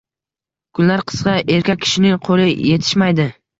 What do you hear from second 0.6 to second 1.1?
Kunlar